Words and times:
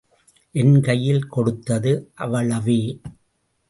என் 0.55 0.81
கையில் 0.81 1.27
கொடுத்தது, 1.27 2.11
அவ்வளவே. 2.17 2.81